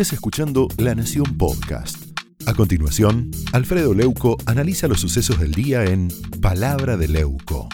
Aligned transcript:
estés 0.00 0.12
escuchando 0.12 0.68
La 0.76 0.94
Nación 0.94 1.36
Podcast. 1.36 2.16
A 2.46 2.54
continuación, 2.54 3.32
Alfredo 3.52 3.94
Leuco 3.94 4.36
analiza 4.46 4.86
los 4.86 5.00
sucesos 5.00 5.40
del 5.40 5.50
día 5.50 5.82
en 5.86 6.06
Palabra 6.40 6.96
de 6.96 7.08
Leuco. 7.08 7.68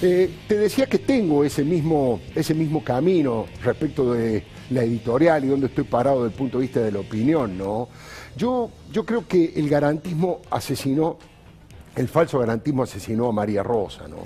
Eh, 0.00 0.30
te 0.48 0.56
decía 0.56 0.86
que 0.86 0.98
tengo 0.98 1.44
ese 1.44 1.62
mismo, 1.62 2.22
ese 2.34 2.54
mismo 2.54 2.82
camino 2.82 3.44
respecto 3.62 4.14
de 4.14 4.44
la 4.70 4.82
editorial 4.82 5.44
y 5.44 5.48
donde 5.48 5.66
estoy 5.66 5.84
parado 5.84 6.24
desde 6.24 6.32
el 6.32 6.38
punto 6.38 6.56
de 6.56 6.62
vista 6.62 6.80
de 6.80 6.90
la 6.90 7.00
opinión, 7.00 7.58
¿no? 7.58 7.90
Yo, 8.34 8.70
yo 8.90 9.04
creo 9.04 9.28
que 9.28 9.52
el 9.56 9.68
garantismo 9.68 10.40
asesinó, 10.50 11.18
el 11.96 12.08
falso 12.08 12.38
garantismo 12.38 12.84
asesinó 12.84 13.28
a 13.28 13.32
María 13.32 13.62
Rosa, 13.62 14.08
¿no? 14.08 14.22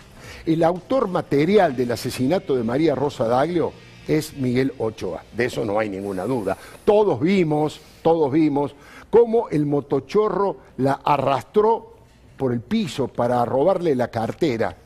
El 0.47 0.63
autor 0.63 1.09
material 1.09 1.75
del 1.75 1.91
asesinato 1.91 2.55
de 2.55 2.63
María 2.63 2.95
Rosa 2.95 3.27
Daglio 3.27 3.73
es 4.07 4.35
Miguel 4.37 4.73
Ochoa, 4.79 5.23
de 5.33 5.47
eso 5.47 5.65
no 5.65 5.79
hay 5.79 5.89
ninguna 5.89 6.25
duda. 6.25 6.57
Todos 6.85 7.21
vimos, 7.21 7.81
todos 8.03 8.31
vimos 8.33 8.75
cómo 9.11 9.49
el 9.49 9.67
motochorro 9.67 10.57
la 10.79 11.01
arrastró 11.05 11.95
por 12.37 12.53
el 12.53 12.61
piso 12.61 13.09
para 13.09 13.45
robarle 13.45 13.95
la 13.95 14.09
cartera 14.09 14.77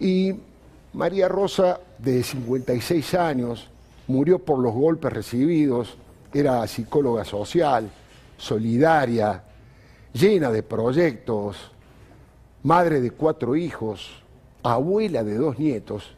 y 0.00 0.34
María 0.94 1.28
Rosa, 1.28 1.78
de 1.98 2.22
56 2.22 3.14
años, 3.14 3.68
murió 4.08 4.38
por 4.38 4.58
los 4.58 4.72
golpes 4.72 5.12
recibidos, 5.12 5.96
era 6.32 6.66
psicóloga 6.66 7.24
social, 7.24 7.90
solidaria, 8.38 9.44
llena 10.12 10.50
de 10.50 10.62
proyectos, 10.62 11.70
madre 12.62 13.00
de 13.00 13.10
cuatro 13.10 13.54
hijos, 13.54 14.10
abuela 14.62 15.22
de 15.22 15.36
dos 15.36 15.58
nietos, 15.58 16.14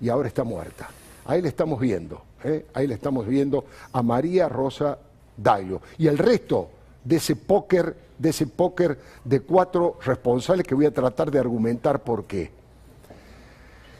y 0.00 0.08
ahora 0.08 0.28
está 0.28 0.42
muerta. 0.42 0.88
Ahí 1.28 1.42
le 1.42 1.48
estamos 1.48 1.78
viendo, 1.78 2.22
¿eh? 2.42 2.64
ahí 2.72 2.86
le 2.86 2.94
estamos 2.94 3.26
viendo 3.26 3.66
a 3.92 4.02
María 4.02 4.48
Rosa 4.48 4.96
Dailo. 5.36 5.82
Y 5.98 6.06
el 6.06 6.16
resto 6.16 6.70
de 7.04 7.16
ese 7.16 7.36
póker, 7.36 7.94
de 8.18 8.30
ese 8.30 8.46
póker 8.46 8.98
de 9.24 9.40
cuatro 9.40 9.98
responsables 10.02 10.66
que 10.66 10.74
voy 10.74 10.86
a 10.86 10.90
tratar 10.90 11.30
de 11.30 11.38
argumentar 11.38 12.02
por 12.02 12.24
qué. 12.24 12.50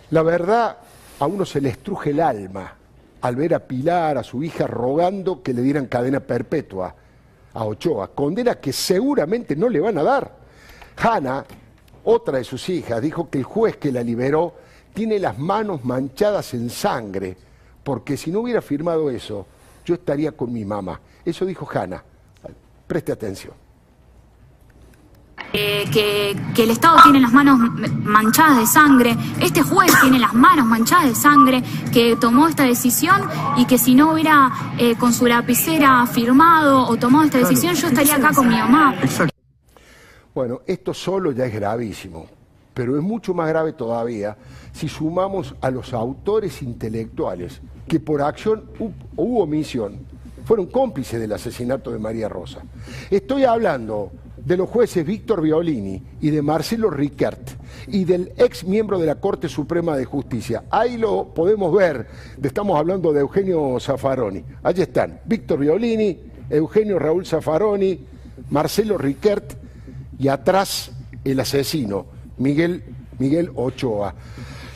La 0.09 0.23
verdad, 0.23 0.79
a 1.21 1.27
uno 1.27 1.45
se 1.45 1.61
le 1.61 1.69
estruje 1.69 2.11
el 2.11 2.21
alma 2.21 2.75
al 3.21 3.37
ver 3.37 3.53
a 3.53 3.59
Pilar, 3.59 4.17
a 4.17 4.23
su 4.23 4.43
hija, 4.43 4.67
rogando 4.67 5.43
que 5.43 5.53
le 5.53 5.61
dieran 5.61 5.85
cadena 5.85 6.21
perpetua 6.21 6.95
a 7.53 7.65
Ochoa, 7.67 8.09
condena 8.09 8.55
que 8.55 8.73
seguramente 8.73 9.55
no 9.55 9.69
le 9.69 9.81
van 9.81 9.99
a 9.99 10.03
dar. 10.03 10.33
Hanna, 10.97 11.45
otra 12.05 12.39
de 12.39 12.45
sus 12.45 12.67
hijas, 12.71 13.03
dijo 13.03 13.29
que 13.29 13.37
el 13.37 13.45
juez 13.45 13.77
que 13.77 13.93
la 13.93 14.03
liberó 14.03 14.55
tiene 14.99 15.21
las 15.21 15.39
manos 15.39 15.85
manchadas 15.85 16.55
en 16.55 16.69
sangre, 16.69 17.37
porque 17.85 18.17
si 18.17 18.33
no 18.33 18.41
hubiera 18.41 18.61
firmado 18.61 19.09
eso, 19.11 19.47
yo 19.85 19.95
estaría 19.95 20.33
con 20.33 20.53
mi 20.53 20.65
mamá. 20.65 21.01
Eso 21.25 21.47
dijo 21.47 21.69
Hanna. 21.73 22.03
Preste 22.85 23.13
atención. 23.13 23.55
Eh, 25.53 25.85
que, 25.93 26.63
el 26.65 26.71
Estado 26.71 26.97
tiene 27.05 27.21
las 27.21 27.33
manos 27.33 27.61
manchadas 28.03 28.59
de 28.59 28.67
sangre, 28.67 29.17
este 29.41 29.63
juez 29.63 29.93
tiene 30.01 30.19
las 30.19 30.35
manos 30.35 30.67
manchadas 30.67 31.11
de 31.11 31.15
sangre, 31.15 31.63
que 31.93 32.17
tomó 32.17 32.49
esta 32.49 32.65
decisión 32.65 33.21
y 33.57 33.67
que 33.67 33.79
si 33.79 33.95
no 33.95 34.15
hubiera 34.15 34.51
eh, 34.79 34.97
con 34.97 35.13
su 35.13 35.29
lapicera 35.29 36.05
firmado 36.07 36.89
o 36.89 36.97
tomado 36.97 37.25
esta 37.25 37.39
decisión, 37.39 37.77
yo 37.77 37.87
estaría 37.87 38.17
acá 38.17 38.33
con 38.35 38.49
mi 38.49 38.57
mamá. 38.57 38.97
Bueno, 40.35 40.63
esto 40.67 40.93
solo 40.93 41.31
ya 41.31 41.47
es 41.47 41.55
gravísimo, 41.55 42.27
pero 42.79 42.97
es 42.97 43.03
mucho 43.03 43.35
más 43.35 43.49
grave 43.49 43.73
todavía 43.73 44.37
si 44.71 44.89
sumamos 44.89 45.53
a 45.61 45.69
los 45.69 45.93
autores 45.93 46.63
intelectuales 46.63 47.61
que 47.89 47.99
por 47.99 48.23
acción 48.23 48.71
u 49.17 49.41
omisión 49.41 50.07
fueron 50.45 50.67
cómplices 50.67 51.19
del 51.19 51.33
asesinato 51.33 51.91
de 51.91 51.99
María 51.99 52.29
Rosa. 52.29 52.63
Estoy 53.11 53.43
hablando 53.43 54.13
de 54.37 54.57
los 54.57 54.71
jueces 54.71 55.05
Víctor 55.05 55.43
Violini 55.43 56.01
y 56.21 56.31
de 56.31 56.41
Marcelo 56.41 56.89
Riquert 56.89 57.51
y 57.89 58.05
del 58.05 58.33
ex 58.37 58.63
miembro 58.63 59.01
de 59.01 59.07
la 59.07 59.17
Corte 59.17 59.49
Suprema 59.49 59.97
de 59.97 60.05
Justicia. 60.05 60.63
Ahí 60.71 60.99
lo 60.99 61.35
podemos 61.35 61.75
ver, 61.75 62.07
estamos 62.41 62.79
hablando 62.79 63.13
de 63.13 63.23
Eugenio 63.23 63.81
Zaffaroni. 63.81 64.45
Allí 64.63 64.83
están, 64.83 65.19
Víctor 65.25 65.59
Violini, 65.59 66.17
Eugenio 66.49 67.01
Raúl 67.01 67.27
Zaffaroni, 67.27 67.99
Marcelo 68.51 68.97
Riquert 68.97 69.55
y 70.17 70.29
atrás 70.29 70.93
el 71.25 71.41
asesino, 71.41 72.18
Miguel, 72.39 73.51
Ochoa. 73.55 74.15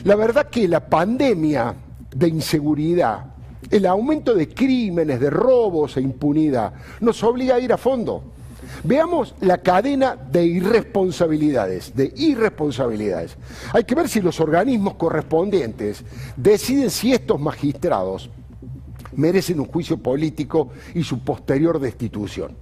La 0.03 0.15
verdad 0.15 0.49
que 0.49 0.67
la 0.67 0.87
pandemia 0.87 1.73
de 2.15 2.27
inseguridad, 2.27 3.25
el 3.69 3.85
aumento 3.85 4.33
de 4.33 4.49
crímenes, 4.49 5.19
de 5.19 5.29
robos 5.29 5.97
e 5.97 6.01
impunidad, 6.01 6.73
nos 6.99 7.23
obliga 7.23 7.55
a 7.55 7.59
ir 7.59 7.71
a 7.73 7.77
fondo 7.77 8.33
Veamos 8.83 9.35
la 9.41 9.59
cadena 9.59 10.15
de 10.15 10.45
irresponsabilidades, 10.45 11.95
de 11.95 12.11
irresponsabilidades. 12.15 13.37
Hay 13.71 13.83
que 13.83 13.95
ver 13.95 14.09
si 14.09 14.21
los 14.21 14.39
organismos 14.39 14.95
correspondientes 14.95 16.03
deciden 16.35 16.89
si 16.89 17.13
estos 17.13 17.39
magistrados 17.39 18.29
merecen 19.15 19.59
un 19.59 19.67
juicio 19.67 19.97
político 19.97 20.69
y 20.95 21.03
su 21.03 21.19
posterior 21.19 21.79
destitución. 21.79 22.55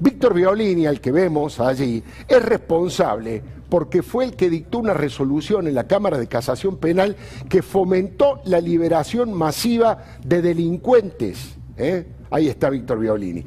Víctor 0.00 0.34
Violini, 0.34 0.86
al 0.86 1.00
que 1.00 1.12
vemos 1.12 1.60
allí, 1.60 2.02
es 2.28 2.42
responsable 2.42 3.42
porque 3.72 4.02
fue 4.02 4.26
el 4.26 4.36
que 4.36 4.50
dictó 4.50 4.80
una 4.80 4.92
resolución 4.92 5.66
en 5.66 5.74
la 5.74 5.86
Cámara 5.86 6.18
de 6.18 6.26
Casación 6.26 6.76
Penal 6.76 7.16
que 7.48 7.62
fomentó 7.62 8.42
la 8.44 8.60
liberación 8.60 9.32
masiva 9.32 9.96
de 10.22 10.42
delincuentes. 10.42 11.54
¿eh? 11.78 12.06
Ahí 12.30 12.48
está 12.48 12.68
Víctor 12.68 12.98
Violini. 12.98 13.42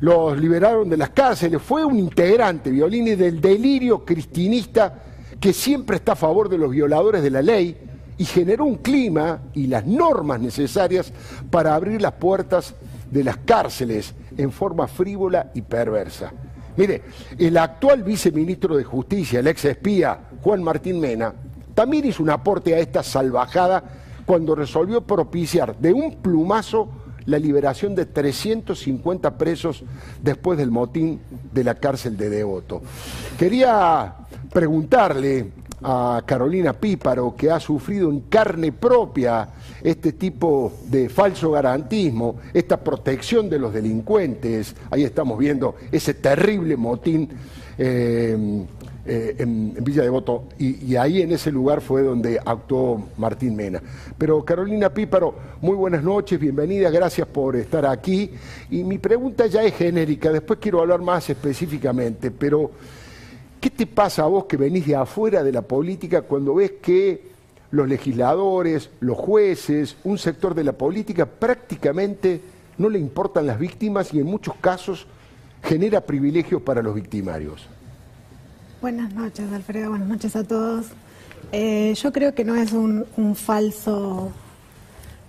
Los 0.00 0.38
liberaron 0.38 0.90
de 0.90 0.98
las 0.98 1.08
cárceles. 1.08 1.62
Fue 1.62 1.86
un 1.86 1.98
integrante, 1.98 2.68
Violini, 2.68 3.14
del 3.14 3.40
delirio 3.40 4.04
cristinista 4.04 5.04
que 5.40 5.54
siempre 5.54 5.96
está 5.96 6.12
a 6.12 6.16
favor 6.16 6.50
de 6.50 6.58
los 6.58 6.70
violadores 6.70 7.22
de 7.22 7.30
la 7.30 7.40
ley 7.40 7.74
y 8.18 8.26
generó 8.26 8.66
un 8.66 8.76
clima 8.76 9.40
y 9.54 9.68
las 9.68 9.86
normas 9.86 10.38
necesarias 10.38 11.10
para 11.50 11.74
abrir 11.74 12.02
las 12.02 12.12
puertas 12.12 12.74
de 13.10 13.24
las 13.24 13.38
cárceles 13.38 14.14
en 14.36 14.52
forma 14.52 14.86
frívola 14.86 15.50
y 15.54 15.62
perversa. 15.62 16.30
Mire, 16.76 17.02
el 17.38 17.56
actual 17.58 18.02
viceministro 18.02 18.76
de 18.76 18.84
Justicia, 18.84 19.40
el 19.40 19.46
ex 19.46 19.64
espía 19.64 20.18
Juan 20.42 20.62
Martín 20.62 21.00
Mena, 21.00 21.34
también 21.74 22.06
hizo 22.06 22.22
un 22.22 22.30
aporte 22.30 22.74
a 22.74 22.78
esta 22.78 23.02
salvajada 23.02 23.82
cuando 24.26 24.54
resolvió 24.54 25.02
propiciar 25.02 25.76
de 25.78 25.92
un 25.92 26.16
plumazo 26.16 26.88
la 27.26 27.38
liberación 27.38 27.94
de 27.94 28.06
350 28.06 29.38
presos 29.38 29.84
después 30.22 30.58
del 30.58 30.70
motín 30.70 31.20
de 31.52 31.64
la 31.64 31.74
cárcel 31.74 32.16
de 32.16 32.30
Devoto. 32.30 32.82
Quería 33.38 34.14
preguntarle 34.52 35.52
a 35.82 36.22
Carolina 36.24 36.72
Píparo, 36.72 37.34
que 37.36 37.50
ha 37.50 37.60
sufrido 37.60 38.10
en 38.10 38.20
carne 38.20 38.72
propia 38.72 39.48
este 39.82 40.12
tipo 40.12 40.72
de 40.86 41.08
falso 41.08 41.50
garantismo, 41.50 42.36
esta 42.52 42.78
protección 42.78 43.48
de 43.48 43.58
los 43.58 43.72
delincuentes, 43.72 44.74
ahí 44.90 45.04
estamos 45.04 45.38
viendo 45.38 45.74
ese 45.90 46.14
terrible 46.14 46.76
motín 46.76 47.28
eh, 47.78 48.64
eh, 49.04 49.34
en, 49.38 49.74
Villa 49.82 50.02
Devoto, 50.02 50.44
y, 50.58 50.92
y 50.92 50.96
ahí 50.96 51.22
en 51.22 51.32
ese 51.32 51.50
lugar 51.50 51.80
fue 51.80 52.02
donde 52.02 52.38
actuó 52.44 53.08
Martín 53.16 53.56
Mena. 53.56 53.82
Pero 54.16 54.44
Carolina 54.44 54.90
Píparo, 54.90 55.34
muy 55.60 55.74
buenas 55.74 56.04
noches, 56.04 56.38
bienvenida, 56.38 56.88
gracias 56.90 57.26
por 57.26 57.56
estar 57.56 57.84
aquí. 57.84 58.30
Y 58.70 58.84
mi 58.84 58.98
pregunta 58.98 59.46
ya 59.46 59.64
es 59.64 59.74
genérica, 59.74 60.30
después 60.30 60.60
quiero 60.60 60.80
hablar 60.80 61.00
más 61.00 61.28
específicamente, 61.28 62.30
pero 62.30 62.70
¿qué 63.62 63.70
te 63.70 63.86
pasa 63.86 64.24
a 64.24 64.26
vos 64.26 64.46
que 64.46 64.56
venís 64.56 64.88
de 64.88 64.96
afuera 64.96 65.44
de 65.44 65.52
la 65.52 65.62
política 65.62 66.22
cuando 66.22 66.56
ves 66.56 66.72
que 66.82 67.30
los 67.70 67.88
legisladores, 67.88 68.90
los 68.98 69.16
jueces, 69.16 69.96
un 70.02 70.18
sector 70.18 70.52
de 70.52 70.64
la 70.64 70.72
política 70.72 71.26
prácticamente 71.26 72.40
no 72.76 72.88
le 72.88 72.98
importan 72.98 73.46
las 73.46 73.60
víctimas 73.60 74.12
y 74.12 74.18
en 74.18 74.26
muchos 74.26 74.56
casos 74.56 75.06
genera 75.62 76.00
privilegios 76.00 76.60
para 76.60 76.82
los 76.82 76.92
victimarios? 76.96 77.68
Buenas 78.80 79.14
noches, 79.14 79.52
Alfredo. 79.52 79.90
Buenas 79.90 80.08
noches 80.08 80.34
a 80.34 80.42
todos. 80.42 80.86
Eh, 81.52 81.94
yo 81.94 82.12
creo 82.12 82.34
que 82.34 82.44
no 82.44 82.56
es 82.56 82.72
un, 82.72 83.06
falso 83.36 84.32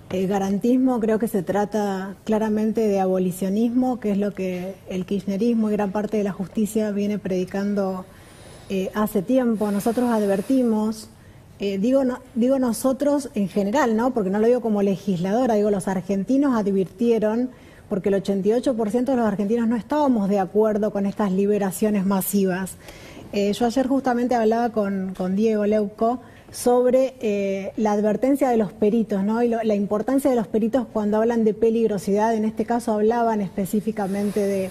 eh, 0.10 0.26
garantismo, 0.26 1.00
creo 1.00 1.20
que 1.20 1.28
se 1.28 1.44
trata 1.44 2.16
claramente 2.24 2.82
de 2.82 3.00
abolicionismo, 3.00 4.00
que 4.00 4.14
es 4.14 4.18
lo 4.18 4.34
que 4.34 4.74
el 4.90 5.06
kirchnerismo 5.06 5.70
y 5.70 5.74
gran 5.74 5.92
parte 5.92 6.18
de 6.18 6.24
la 6.24 6.32
justicia 6.32 6.90
viene 6.90 7.20
predicando 7.20 8.06
eh, 8.70 8.90
hace 8.94 9.22
tiempo. 9.22 9.72
Nosotros 9.72 10.10
advertimos, 10.10 11.10
digo, 11.60 12.02
digo 12.36 12.60
nosotros 12.60 13.30
en 13.36 13.48
general, 13.48 13.96
¿no? 13.96 14.14
porque 14.14 14.30
no 14.30 14.40
lo 14.40 14.48
digo 14.48 14.60
como 14.60 14.82
legisladora, 14.82 15.54
digo 15.54 15.72
los 15.72 15.88
argentinos 15.88 16.58
advirtieron 16.58 17.52
porque 17.94 18.10
el 18.10 18.16
88% 18.16 19.06
de 19.06 19.16
los 19.16 19.26
argentinos 19.26 19.68
no 19.68 19.76
estábamos 19.76 20.28
de 20.28 20.40
acuerdo 20.40 20.92
con 20.92 21.06
estas 21.06 21.32
liberaciones 21.32 22.06
masivas. 22.08 22.76
Eh, 23.34 23.54
yo 23.54 23.66
ayer 23.68 23.88
justamente 23.88 24.36
hablaba 24.36 24.70
con, 24.72 25.14
Diego 25.36 25.66
Leuco 25.68 26.20
sobre 26.52 27.16
eh, 27.20 27.72
la 27.78 27.92
advertencia 27.92 28.50
de 28.50 28.58
los 28.58 28.72
peritos, 28.74 29.24
¿no? 29.24 29.44
Y 29.44 29.50
la 29.50 29.76
importancia 29.76 30.30
de 30.30 30.36
los 30.36 30.48
peritos 30.48 30.88
cuando 30.92 31.18
hablan 31.18 31.44
de 31.44 31.54
peligrosidad. 31.54 32.36
En 32.36 32.46
este 32.46 32.66
caso 32.66 32.94
hablaban 32.94 33.42
específicamente 33.42 34.40
de, 34.40 34.70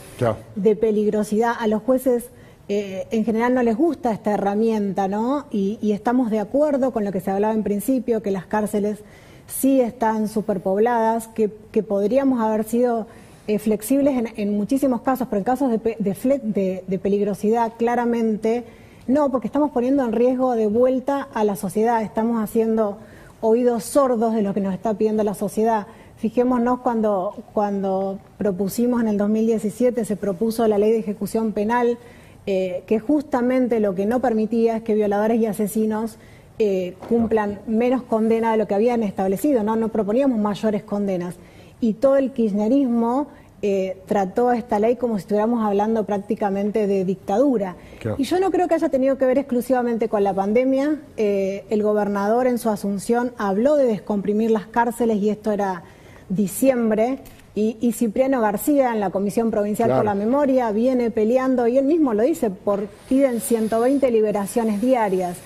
de 0.56 0.76
peligrosidad. 0.76 1.54
A 1.58 1.66
los 1.66 1.82
jueces 1.82 2.30
eh, 2.68 3.06
en 3.10 3.24
general 3.24 3.54
no 3.54 3.62
les 3.62 3.76
gusta 3.76 4.12
esta 4.12 4.32
herramienta, 4.32 5.08
¿no? 5.08 5.46
Y, 5.50 5.92
estamos 5.92 6.30
de 6.30 6.38
acuerdo 6.38 6.92
con 6.92 7.04
lo 7.04 7.12
que 7.12 7.20
se 7.20 7.30
hablaba 7.30 7.54
en 7.54 7.62
principio, 7.62 8.22
que 8.22 8.30
las 8.30 8.46
cárceles 8.46 9.00
sí 9.46 9.80
están 9.80 10.28
superpobladas, 10.28 11.28
que, 11.28 11.48
podríamos 11.48 12.40
haber 12.40 12.64
sido 12.64 13.06
eh, 13.46 13.58
flexibles 13.58 14.32
en, 14.36 14.56
muchísimos 14.56 15.02
casos, 15.02 15.28
pero 15.28 15.38
en 15.38 15.44
casos 15.44 15.70
de, 15.70 16.84
de 16.86 16.98
peligrosidad 16.98 17.72
claramente 17.76 18.64
no, 19.08 19.30
porque 19.32 19.48
estamos 19.48 19.72
poniendo 19.72 20.04
en 20.04 20.12
riesgo 20.12 20.54
de 20.54 20.68
vuelta 20.68 21.28
a 21.34 21.42
la 21.42 21.56
sociedad, 21.56 22.02
estamos 22.02 22.42
haciendo 22.42 22.98
oídos 23.40 23.82
sordos 23.82 24.32
de 24.32 24.42
lo 24.42 24.54
que 24.54 24.60
nos 24.60 24.72
está 24.72 24.94
pidiendo 24.94 25.24
la 25.24 25.34
sociedad. 25.34 25.88
Fijémonos 26.18 26.80
cuando, 26.80 27.34
cuando 27.52 28.20
propusimos 28.38 29.00
en 29.00 29.08
el 29.08 29.18
2017, 29.18 30.04
se 30.04 30.16
propuso 30.16 30.68
la 30.68 30.78
ley 30.78 30.92
de 30.92 31.00
ejecución 31.00 31.52
penal, 31.52 31.98
eh, 32.46 32.82
que 32.86 32.98
justamente 32.98 33.80
lo 33.80 33.94
que 33.94 34.06
no 34.06 34.20
permitía 34.20 34.78
es 34.78 34.82
que 34.82 34.94
violadores 34.94 35.40
y 35.40 35.46
asesinos 35.46 36.18
eh, 36.58 36.94
cumplan 37.08 37.60
menos 37.66 38.02
condena 38.02 38.52
de 38.52 38.58
lo 38.58 38.66
que 38.66 38.74
habían 38.74 39.02
establecido, 39.02 39.62
¿no? 39.62 39.76
no 39.76 39.88
proponíamos 39.88 40.38
mayores 40.38 40.82
condenas. 40.82 41.36
Y 41.80 41.94
todo 41.94 42.16
el 42.16 42.32
kirchnerismo 42.32 43.28
eh, 43.64 43.96
trató 44.06 44.50
esta 44.50 44.80
ley 44.80 44.96
como 44.96 45.14
si 45.14 45.20
estuviéramos 45.20 45.64
hablando 45.64 46.04
prácticamente 46.04 46.88
de 46.88 47.04
dictadura. 47.04 47.76
Y 48.18 48.24
yo 48.24 48.40
no 48.40 48.50
creo 48.50 48.66
que 48.66 48.74
haya 48.74 48.88
tenido 48.88 49.18
que 49.18 49.24
ver 49.24 49.38
exclusivamente 49.38 50.08
con 50.08 50.24
la 50.24 50.34
pandemia. 50.34 51.00
Eh, 51.16 51.64
el 51.70 51.84
gobernador 51.84 52.48
en 52.48 52.58
su 52.58 52.70
asunción 52.70 53.32
habló 53.38 53.76
de 53.76 53.84
descomprimir 53.84 54.50
las 54.50 54.66
cárceles 54.66 55.18
y 55.18 55.30
esto 55.30 55.52
era 55.52 55.84
diciembre. 56.28 57.20
Y, 57.54 57.92
Cipriano 57.92 58.40
García 58.40 58.92
en 58.92 59.00
la 59.00 59.10
Comisión 59.10 59.50
Provincial 59.50 59.90
por 59.90 60.04
la 60.06 60.14
Memoria 60.14 60.70
viene 60.72 61.10
peleando, 61.10 61.66
y 61.66 61.76
él 61.76 61.84
mismo 61.84 62.14
lo 62.14 62.22
dice, 62.22 62.48
por 62.48 62.86
piden 63.08 63.40
120 63.40 64.10
liberaciones 64.10 64.80
diarias. 64.80 65.36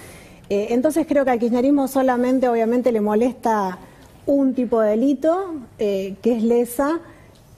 Eh, 0.49 0.69
entonces 0.71 1.07
creo 1.09 1.25
que 1.25 1.33
al 1.33 1.41
kirchnerismo 1.41 1.89
solamente 1.89 2.49
obviamente 2.49 2.93
le 2.93 3.01
molesta 3.01 3.79
un 4.25 4.55
tipo 4.55 4.81
de 4.81 4.91
delito, 4.91 5.55
que 5.79 6.17
es 6.23 6.43
lesa, 6.43 7.01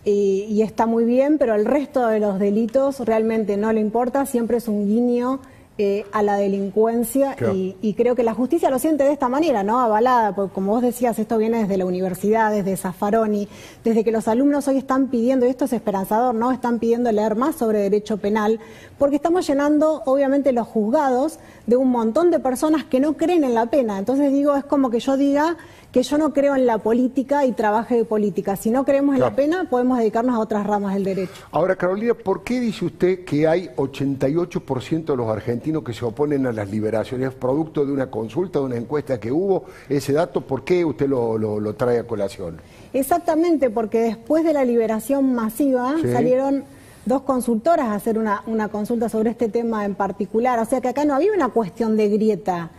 y, 0.05 0.63
está 0.63 0.87
muy 0.87 1.05
bien, 1.05 1.39
pero 1.39 1.55
el 1.55 1.65
resto 1.65 2.07
de 2.07 2.21
los 2.21 2.39
delitos 2.39 3.01
realmente 3.01 3.57
no 3.57 3.73
le 3.73 3.81
importa, 3.81 4.25
siempre 4.27 4.57
es 4.57 4.69
un 4.69 4.87
guiño 4.87 5.41
eh, 5.81 6.05
a 6.11 6.25
la 6.25 6.35
delincuencia 6.35 7.37
y, 7.55 7.95
creo 7.95 8.17
que 8.17 8.25
la 8.25 8.35
justicia 8.35 8.69
lo 8.69 8.81
siente 8.81 9.05
de 9.05 9.13
esta 9.13 9.29
manera, 9.29 9.63
¿no? 9.63 9.79
Avalada, 9.79 10.35
porque 10.35 10.53
como 10.53 10.73
vos 10.73 10.83
decías, 10.83 11.17
esto 11.21 11.39
viene 11.39 11.61
desde 11.61 11.77
la 11.77 11.87
universidad, 11.87 12.51
desde 12.51 12.77
Zaffaroni, 12.77 13.47
desde 13.85 14.03
que 14.03 14.11
los 14.11 14.27
alumnos 14.27 14.67
hoy 14.67 14.79
están 14.79 15.07
pidiendo, 15.07 15.47
y 15.47 15.51
esto 15.51 15.67
es 15.67 15.73
esperanzador, 15.73 16.35
¿no? 16.35 16.51
Están 16.51 16.81
pidiendo 16.81 17.13
leer 17.13 17.37
más 17.37 17.55
sobre 17.55 17.79
derecho 17.79 18.17
penal, 18.17 18.59
porque 18.99 19.15
estamos 19.15 19.47
llenando, 19.47 20.03
obviamente, 20.05 20.51
los 20.51 20.67
juzgados 20.67 21.39
de 21.69 21.77
un 21.77 21.91
montón 21.91 22.33
de 22.33 22.41
personas 22.41 22.83
que 22.83 22.99
no 22.99 23.17
creen 23.17 23.45
en 23.45 23.55
la 23.55 23.67
pena. 23.67 23.99
Entonces 23.99 24.33
digo, 24.33 24.57
es 24.57 24.65
como 24.65 24.91
que 24.91 24.99
yo 24.99 25.17
diga 25.17 25.59
que 25.93 26.03
yo 26.03 26.19
no 26.19 26.33
creo 26.33 26.55
en 26.55 26.67
la 26.67 26.79
política 26.79 27.47
y 27.47 27.53
trabaje 27.53 27.97
de 27.97 28.05
política. 28.05 28.57
Si 28.57 28.71
no 28.71 28.85
creemos 28.85 29.15
en 29.15 29.21
la 29.21 29.35
pena, 29.35 29.69
podemos 29.71 29.99
dedicarnos 29.99 30.35
a 30.35 30.39
otras 30.41 30.67
ramas 30.67 30.95
del 30.95 31.05
derecho. 31.05 31.33
Ahora, 31.51 31.77
Carolina, 31.77 32.15
¿por 32.15 32.43
qué 32.43 32.61
dice 32.61 32.85
usted 32.85 33.25
que 33.25 33.47
hay 33.47 33.69
88% 33.77 35.05
de 35.05 35.17
los 35.17 35.29
argentinos 35.29 35.68
que 35.85 35.93
se 35.93 36.05
oponen 36.05 36.47
a 36.47 36.53
las 36.53 36.71
liberaciones? 36.71 37.33
producto 37.35 37.85
de 37.85 37.93
una 37.93 38.11
consulta, 38.11 38.59
de 38.59 38.65
una 38.65 38.77
encuesta 38.77 39.19
que 39.21 39.31
hubo? 39.31 39.65
Ese 39.89 40.13
dato, 40.13 40.41
¿por 40.41 40.65
qué 40.65 40.85
usted 40.85 41.09
lo, 41.09 41.75
trae 41.75 42.01
a 42.01 42.07
colación? 42.07 42.61
Exactamente, 42.93 43.71
porque 43.71 43.99
después 44.01 44.45
de 44.45 44.53
la 44.53 44.65
liberación 44.65 45.35
masiva 45.35 45.97
salieron 46.13 46.65
dos 47.05 47.23
consultoras 47.23 47.89
a 47.89 47.95
hacer 47.95 48.19
una, 48.19 48.43
una 48.47 48.69
consulta 48.69 49.09
sobre 49.09 49.31
este 49.31 49.49
tema 49.49 49.85
en 49.85 49.95
particular. 49.95 50.59
O 50.59 50.65
sea 50.65 50.81
que 50.81 50.89
acá 50.89 51.05
no 51.05 51.15
había 51.15 51.33
una 51.33 51.49
cuestión 51.49 51.97
de 51.97 52.09
grieta 52.09 52.71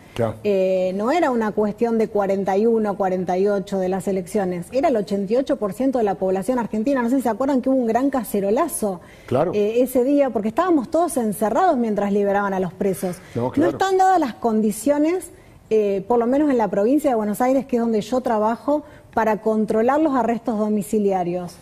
eh, 0.44 0.92
no 0.96 1.12
era 1.12 1.32
una 1.32 1.52
cuestión 1.52 1.98
de 1.98 2.08
41, 2.08 2.98
48 2.98 3.80
de 3.80 3.90
las 3.90 4.08
elecciones, 4.08 4.68
era 4.72 4.90
el 4.90 4.96
88% 4.96 5.92
de 5.92 6.04
la 6.04 6.16
población 6.16 6.60
argentina. 6.60 7.02
No 7.02 7.10
sé 7.10 7.18
si 7.18 7.22
se 7.24 7.30
acuerdan 7.30 7.62
que 7.62 7.70
hubo 7.70 7.78
un 7.78 7.88
gran 7.88 8.10
cacerolazo 8.10 9.02
eh, 9.54 9.82
ese 9.82 10.04
día, 10.04 10.30
porque 10.30 10.50
estábamos 10.50 10.90
todos 10.90 11.18
encerrados 11.18 11.78
mientras 11.78 12.12
liberaban 12.12 12.54
a 12.54 12.60
los 12.60 12.74
presos. 12.74 13.18
No, 13.36 13.52
están 13.66 13.98
dadas 13.98 14.20
las 14.20 14.34
condiciones, 14.34 15.32
eh, 15.70 16.04
por 16.08 16.20
lo 16.20 16.28
menos 16.28 16.50
en 16.50 16.58
la 16.58 16.68
provincia 16.68 17.10
de 17.10 17.16
Buenos 17.16 17.42
Aires, 17.42 17.66
que 17.66 17.78
es 17.78 17.82
donde 17.82 18.02
yo 18.02 18.22
trabajo, 18.22 18.84
para 19.14 19.42
controlar 19.42 20.00
los 20.00 20.16
arrestos 20.16 20.58
domiciliarios. 20.60 21.56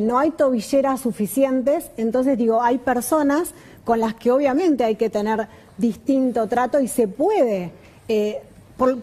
no 0.00 0.18
hay 0.18 0.30
tobilleras 0.30 1.00
suficientes, 1.00 1.90
entonces 1.96 2.36
digo, 2.36 2.62
hay 2.62 2.78
personas 2.78 3.54
con 3.84 4.00
las 4.00 4.14
que 4.14 4.30
obviamente 4.30 4.84
hay 4.84 4.96
que 4.96 5.10
tener 5.10 5.48
distinto 5.78 6.46
trato 6.46 6.80
y 6.80 6.88
se 6.88 7.08
puede 7.08 7.72
eh, 8.10 8.42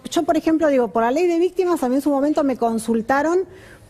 yo, 0.09 0.23
por 0.23 0.35
ejemplo, 0.35 0.67
digo, 0.67 0.89
por 0.89 1.03
la 1.03 1.11
ley 1.11 1.27
de 1.27 1.39
víctimas, 1.39 1.81
a 1.83 1.87
mí 1.87 1.95
en 1.95 2.01
su 2.01 2.09
momento 2.09 2.43
me 2.43 2.57
consultaron 2.57 3.45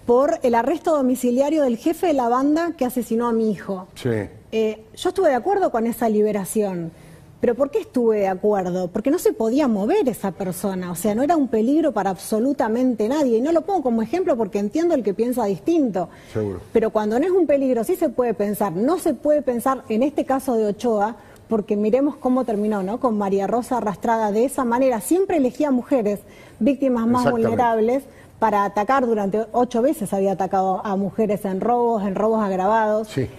por 0.05 0.39
el 0.43 0.53
arresto 0.53 0.95
domiciliario 0.95 1.63
del 1.63 1.77
jefe 1.77 2.07
de 2.07 2.13
la 2.13 2.29
banda 2.29 2.73
que 2.77 2.85
asesinó 2.85 3.27
a 3.27 3.33
mi 3.33 3.51
hijo. 3.51 3.88
Sí. 3.95 4.09
Eh, 4.51 4.85
yo 4.95 5.09
estuve 5.09 5.29
de 5.29 5.35
acuerdo 5.35 5.71
con 5.71 5.88
esa 5.88 6.07
liberación. 6.07 6.91
¿Pero 7.39 7.54
por 7.54 7.69
qué 7.69 7.80
estuve 7.80 8.22
de 8.22 8.28
acuerdo? 8.28 8.88
Porque 8.88 9.12
no 9.12 9.19
se 9.19 9.31
podía 9.31 9.68
mover 9.68 10.10
esa 10.10 10.31
persona, 10.31 10.92
o 10.92 10.95
sea, 10.95 11.13
no 11.13 11.22
era 11.22 11.38
un 11.38 11.48
peligro 11.48 11.92
para 11.92 12.10
absolutamente 12.10 13.07
nadie. 13.07 13.38
Y 13.38 13.42
no 13.42 13.51
lo 13.51 13.62
pongo 13.62 13.84
como 13.84 14.01
ejemplo 14.01 14.36
porque 14.36 14.57
entiendo 14.57 14.95
el 14.95 15.04
que 15.04 15.13
piensa 15.13 15.45
distinto. 15.45 16.10
Seguro. 16.34 16.62
Pero 16.74 16.89
cuando 16.89 17.19
no 17.19 17.25
es 17.25 17.31
un 17.31 17.45
peligro, 17.45 17.84
sí 17.84 17.95
se 17.95 18.10
puede 18.10 18.34
pensar. 18.34 18.72
No 18.74 18.98
se 18.98 19.13
puede 19.13 19.44
pensar, 19.44 19.84
en 19.89 20.01
este 20.01 20.25
caso 20.25 20.56
de 20.56 20.66
Ochoa, 20.66 21.16
porque 21.48 21.75
miremos 21.75 22.16
cómo 22.16 22.44
terminó, 22.44 22.81
¿no? 22.81 23.00
Con 23.00 23.18
María 23.18 23.45
Rosa 23.45 23.78
arrastrada 23.78 24.31
de 24.31 24.45
esa 24.45 24.66
manera. 24.66 25.00
Siempre 25.00 25.38
elegía 25.38 25.69
mujeres, 25.69 26.22
víctimas 26.60 27.06
más 27.06 27.30
vulnerables, 27.30 28.04
para 28.39 28.66
atacar. 28.66 29.06
Durante 29.06 29.45
ocho 29.51 29.81
veces 29.81 30.12
había 30.13 30.34
atacado 30.34 30.81
a 30.84 30.95
mujeres 30.95 31.45
en 31.45 31.62
robos, 31.62 32.04
en 32.04 32.16
robos 32.16 32.44
agravados. 32.44 33.07
Sí. 33.07 33.30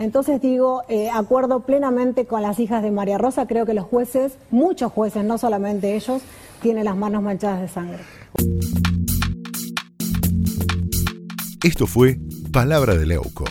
Entonces 0.00 0.40
digo, 0.40 0.82
eh, 0.88 1.10
acuerdo 1.10 1.66
plenamente 1.66 2.24
con 2.24 2.40
las 2.40 2.58
hijas 2.58 2.82
de 2.82 2.90
María 2.90 3.18
Rosa. 3.18 3.46
Creo 3.46 3.66
que 3.66 3.74
los 3.74 3.84
jueces, 3.84 4.38
muchos 4.50 4.90
jueces, 4.90 5.22
no 5.24 5.36
solamente 5.36 5.94
ellos, 5.94 6.22
tienen 6.62 6.86
las 6.86 6.96
manos 6.96 7.22
manchadas 7.22 7.60
de 7.60 7.68
sangre. 7.68 7.98
Esto 11.62 11.86
fue 11.86 12.18
Palabra 12.50 12.96
de 12.96 13.04
Leuco, 13.04 13.44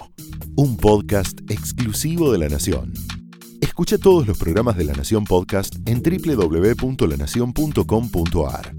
un 0.56 0.78
podcast 0.78 1.40
exclusivo 1.52 2.32
de 2.32 2.40
la 2.40 2.50
Nación. 2.50 2.94
Escucha 3.62 4.00
todos 4.00 4.26
los 4.26 4.40
programas 4.40 4.76
de 4.76 4.86
La 4.86 4.94
Nación 4.94 5.26
Podcast 5.26 5.76
en 5.86 6.02
www.lanacion.com.ar. 6.02 8.79